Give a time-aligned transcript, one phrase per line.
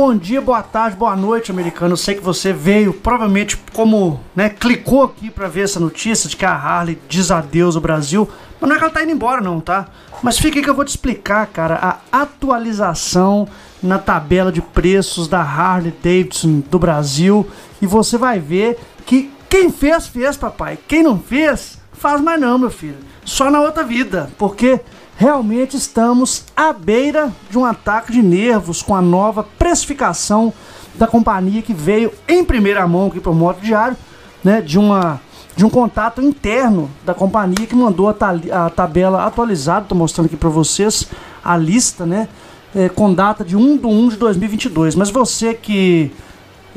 [0.00, 1.94] Bom dia, boa tarde, boa noite, americano.
[1.94, 6.36] Eu sei que você veio, provavelmente, como, né, clicou aqui para ver essa notícia de
[6.36, 8.30] que a Harley diz adeus ao Brasil.
[8.60, 9.88] Mas não é que ela tá indo embora, não, tá?
[10.22, 13.48] Mas fica aí que eu vou te explicar, cara, a atualização
[13.82, 17.44] na tabela de preços da Harley Davidson do Brasil.
[17.82, 20.78] E você vai ver que quem fez, fez, papai.
[20.86, 22.98] Quem não fez, faz mais não, meu filho.
[23.24, 24.30] Só na outra vida.
[24.38, 24.78] Porque
[25.18, 30.52] realmente estamos à beira de um ataque de nervos com a nova precificação
[30.94, 33.96] da companhia que veio em primeira mão aqui para o Moto Diário,
[34.42, 35.20] né, de uma
[35.56, 40.26] de um contato interno da companhia que mandou a, ta a tabela atualizada, estou mostrando
[40.26, 41.08] aqui para vocês
[41.44, 42.28] a lista, né,
[42.72, 44.94] é, com data de 1 de 1 de 2022.
[44.94, 46.12] Mas você que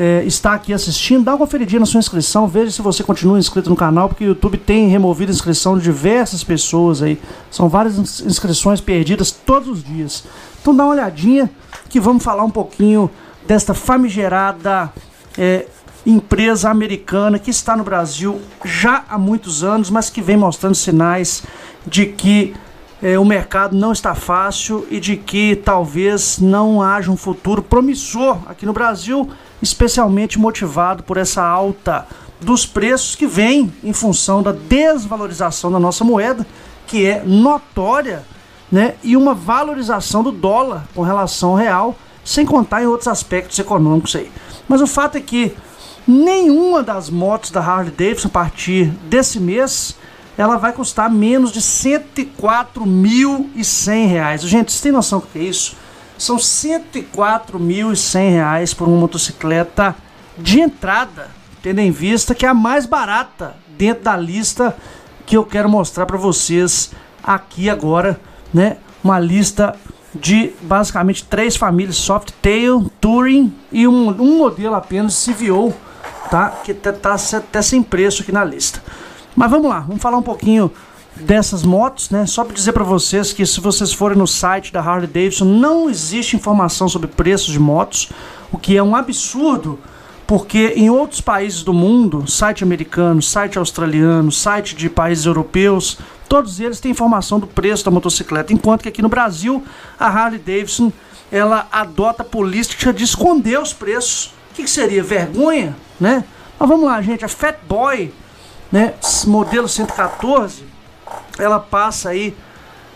[0.00, 3.68] é, está aqui assistindo, dá uma conferidinha na sua inscrição, veja se você continua inscrito
[3.68, 7.20] no canal, porque o YouTube tem removido a inscrição de diversas pessoas aí.
[7.50, 10.24] São várias inscrições perdidas todos os dias.
[10.58, 11.50] Então dá uma olhadinha
[11.90, 13.10] que vamos falar um pouquinho
[13.46, 14.90] desta famigerada
[15.36, 15.66] é,
[16.06, 21.42] empresa americana que está no Brasil já há muitos anos, mas que vem mostrando sinais
[21.86, 22.54] de que
[23.02, 28.38] é, o mercado não está fácil e de que talvez não haja um futuro promissor
[28.46, 29.28] aqui no Brasil
[29.62, 32.06] especialmente motivado por essa alta
[32.40, 36.46] dos preços que vem em função da desvalorização da nossa moeda,
[36.86, 38.24] que é notória,
[38.72, 41.94] né, e uma valorização do dólar com relação ao real,
[42.24, 44.32] sem contar em outros aspectos econômicos aí.
[44.68, 45.54] Mas o fato é que
[46.06, 49.96] nenhuma das motos da Harley Davidson a partir desse mês
[50.38, 51.64] ela vai custar menos de R$
[52.14, 54.46] 104.100.
[54.46, 55.76] Gente, vocês têm noção do que é isso?
[56.20, 59.96] São R$ 104.100 por uma motocicleta
[60.36, 61.30] de entrada,
[61.62, 64.76] tendo em vista que é a mais barata dentro da lista
[65.24, 66.90] que eu quero mostrar para vocês
[67.24, 68.20] aqui agora,
[68.52, 68.76] né?
[69.02, 69.74] Uma lista
[70.14, 75.72] de basicamente três famílias Softail, Touring e um, um modelo apenas CVO,
[76.30, 76.50] tá?
[76.62, 78.82] Que tá, tá até sem preço aqui na lista.
[79.34, 80.70] Mas vamos lá, vamos falar um pouquinho
[81.16, 82.26] dessas motos, né?
[82.26, 85.90] Só para dizer para vocês que se vocês forem no site da Harley Davidson, não
[85.90, 88.10] existe informação sobre preços de motos,
[88.52, 89.78] o que é um absurdo,
[90.26, 96.60] porque em outros países do mundo, site americano, site australiano, site de países europeus, todos
[96.60, 99.64] eles têm informação do preço da motocicleta, enquanto que aqui no Brasil,
[99.98, 100.92] a Harley Davidson,
[101.32, 104.26] ela adota a política de esconder os preços.
[104.50, 105.02] O que, que seria?
[105.02, 106.24] Vergonha, né?
[106.58, 108.12] Mas vamos lá, gente, a Fat Boy,
[108.70, 108.94] né,
[109.26, 110.69] modelo 114,
[111.38, 112.36] ela passa aí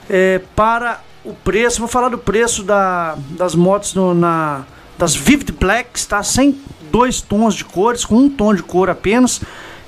[0.09, 1.79] é, para o preço.
[1.79, 4.65] Vou falar do preço da, das motos no, na,
[4.99, 6.23] das Vivid Blacks, tá?
[6.23, 6.61] Sem
[6.91, 9.41] dois tons de cores, com um tom de cor apenas.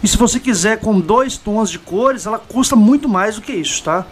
[0.02, 3.52] E se você quiser com dois tons de cores, ela custa muito mais do que
[3.52, 4.04] isso, tá?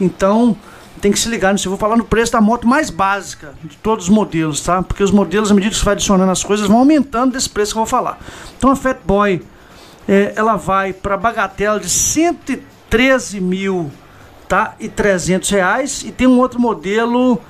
[0.00, 0.56] Então
[1.00, 1.66] tem que se ligar nisso.
[1.66, 4.82] Eu vou falar no preço da moto mais básica de todos os modelos, tá?
[4.82, 7.72] Porque os modelos, à medida que você vai adicionando as coisas, vão aumentando desse preço
[7.72, 8.18] que eu vou falar.
[8.56, 9.42] Então a Fat Boy,
[10.08, 13.90] é, ela vai para bagatela de 130 13 mil
[14.48, 14.74] tá?
[14.78, 16.02] e 300 reais.
[16.04, 17.40] E tem um outro modelo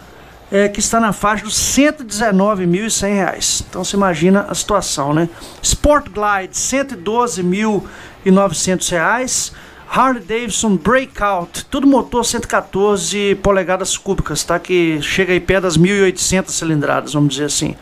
[0.52, 3.64] é, que está na faixa dos 119.100 reais.
[3.68, 5.28] Então você imagina a situação, né?
[5.62, 9.52] Sport Glide, 112.900 reais.
[9.92, 14.56] Harley Davidson Breakout, tudo motor 114 polegadas cúbicas, tá?
[14.56, 17.74] Que chega aí perto das 1.800 cilindradas, vamos dizer assim.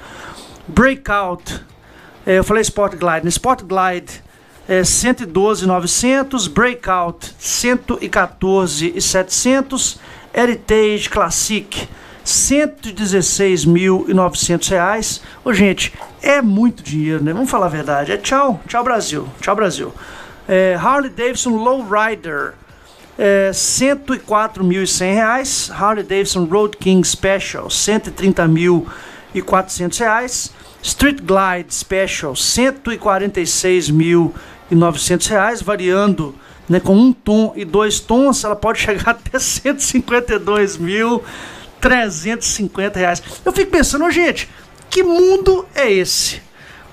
[0.66, 1.62] Breakout,
[2.26, 3.28] é, eu falei Sport Glide, né?
[3.28, 4.22] Sport Glide
[4.68, 9.98] é, 112,900, Breakout 114,700,
[10.34, 11.88] Heritage Classic
[12.24, 15.22] 116.900 reais.
[15.42, 17.32] Ô, gente, é muito dinheiro, né?
[17.32, 18.12] Vamos falar a verdade.
[18.12, 19.92] É tchau, tchau Brasil, tchau Brasil.
[20.46, 22.52] É, Harley Davidson Lowrider
[23.18, 25.70] é, 104.100 reais.
[25.72, 30.52] Harley Davidson Road King Special 130.400 reais.
[30.82, 34.57] Street Glide Special 146 mil e 900
[35.28, 36.34] reais, variando
[36.68, 41.22] né, com um tom e dois tons, ela pode chegar até 152 mil
[41.80, 43.22] 350 reais.
[43.44, 44.48] Eu fico pensando, gente,
[44.90, 46.42] que mundo é esse?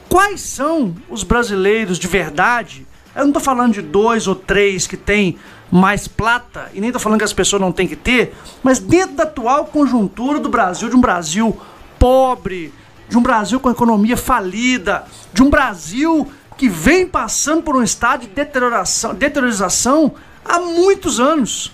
[0.07, 2.85] Quais são os brasileiros de verdade?
[3.15, 5.37] Eu não estou falando de dois ou três que têm
[5.71, 9.15] mais plata, e nem estou falando que as pessoas não têm que ter, mas dentro
[9.15, 11.59] da atual conjuntura do Brasil, de um Brasil
[11.97, 12.71] pobre,
[13.09, 18.21] de um Brasil com economia falida, de um Brasil que vem passando por um estado
[18.21, 21.71] de deterioração, deteriorização há muitos anos.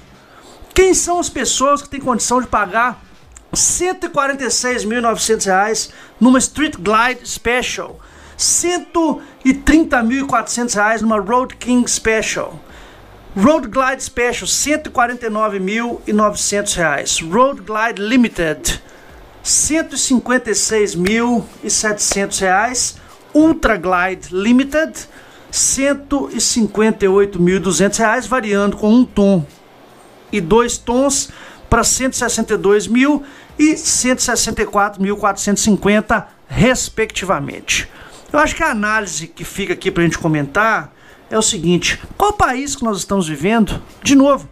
[0.74, 3.02] Quem são as pessoas que têm condição de pagar
[3.52, 5.90] R$ 146.900
[6.20, 8.00] numa Street Glide Special,
[8.38, 8.44] R$
[9.46, 12.60] 130.400 numa Road King Special,
[13.36, 14.54] Road Glide Special R$
[14.90, 18.82] 149.900, Road Glide Limited
[19.44, 22.96] 156.700 reais.
[23.34, 25.08] Ultra Glide Limited,
[25.52, 29.44] 158.200 reais, variando com um tom
[30.32, 31.30] e dois tons
[31.70, 33.24] para 162 mil
[33.58, 37.90] e 164.450 respectivamente.
[38.32, 40.94] Eu acho que a análise que fica aqui para a gente comentar
[41.30, 43.82] é o seguinte: qual país que nós estamos vivendo?
[44.04, 44.50] De novo,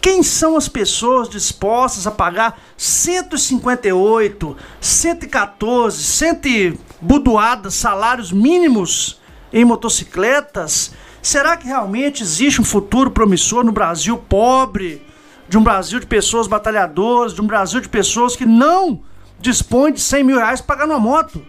[0.00, 9.20] quem são as pessoas dispostas a pagar 158, 114, 100 budoadas salários mínimos
[9.52, 10.92] em motocicletas?
[11.20, 15.06] Será que realmente existe um futuro promissor no Brasil pobre,
[15.48, 19.02] de um Brasil de pessoas batalhadoras, de um Brasil de pessoas que não
[19.38, 21.44] dispõem de 100 mil reais para pagar uma moto?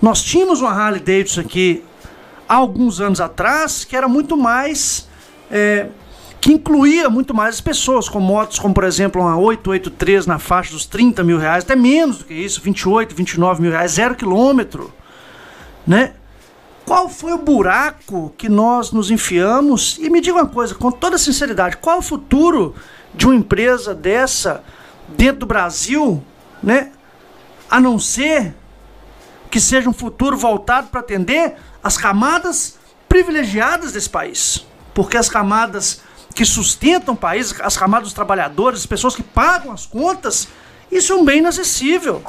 [0.00, 1.84] Nós tínhamos uma Harley Davidson aqui
[2.48, 5.06] há alguns anos atrás que era muito mais
[5.50, 5.88] é,
[6.42, 10.72] que incluía muito mais as pessoas, com motos como, por exemplo, uma 883 na faixa
[10.72, 14.92] dos 30 mil reais, até menos do que isso, 28, 29 mil reais, zero quilômetro,
[15.86, 16.14] né?
[16.84, 19.96] Qual foi o buraco que nós nos enfiamos?
[20.00, 22.74] E me diga uma coisa, com toda sinceridade, qual o futuro
[23.14, 24.64] de uma empresa dessa
[25.10, 26.24] dentro do Brasil,
[26.60, 26.90] né?
[27.70, 28.52] A não ser
[29.48, 31.54] que seja um futuro voltado para atender
[31.84, 34.66] as camadas privilegiadas desse país.
[34.92, 36.00] Porque as camadas
[36.34, 40.48] que sustentam o país, as camadas dos trabalhadores, as pessoas que pagam as contas,
[40.90, 42.22] isso é um bem inacessível.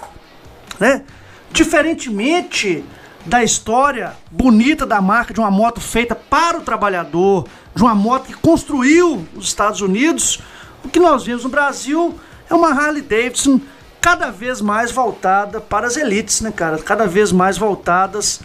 [0.79, 1.03] Né?
[1.51, 2.83] Diferentemente
[3.25, 8.27] da história bonita da marca de uma moto feita para o trabalhador, de uma moto
[8.27, 10.39] que construiu os Estados Unidos,
[10.83, 13.61] o que nós vemos no Brasil é uma Harley Davidson
[14.01, 16.77] cada vez mais voltada para as elites, né, cara?
[16.77, 18.41] Cada vez mais voltadas,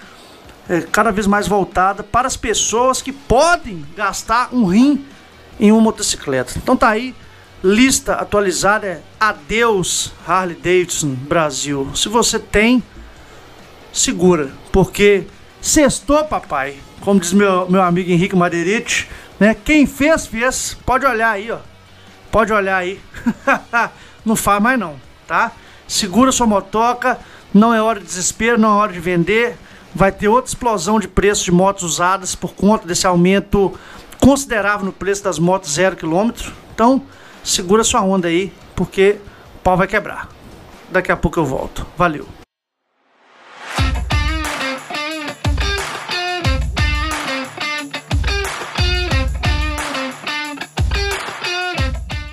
[0.69, 5.05] é, cada vez mais voltada para as pessoas que podem gastar um rim
[5.59, 6.55] em uma motocicleta.
[6.57, 7.15] Então tá aí,
[7.63, 11.91] lista atualizada é Adeus Harley Davidson Brasil.
[11.95, 12.83] Se você tem,
[13.93, 15.27] segura, porque
[15.61, 16.77] sextou, papai.
[17.01, 19.09] Como diz meu, meu amigo Henrique Madeirite,
[19.39, 19.55] né?
[19.55, 20.77] Quem fez, fez.
[20.85, 21.59] Pode olhar aí, ó.
[22.31, 23.01] Pode olhar aí.
[24.25, 24.97] não faz mais não,
[25.27, 25.53] tá?
[25.87, 27.19] Segura sua motoca,
[27.53, 29.57] não é hora de desespero, não é hora de vender.
[29.95, 33.79] Vai ter outra explosão de preço de motos usadas por conta desse aumento
[34.29, 36.53] considerável no preço das motos zero quilômetro.
[36.75, 37.01] Então,
[37.43, 39.17] segura sua onda aí, porque
[39.55, 40.29] o pau vai quebrar.
[40.91, 41.87] Daqui a pouco eu volto.
[41.97, 42.27] Valeu.